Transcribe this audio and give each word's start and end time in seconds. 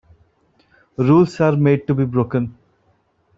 Rules 0.97 1.39
are 1.41 1.55
made 1.55 1.85
to 1.85 1.93
be 1.93 2.05
broken. 2.05 2.57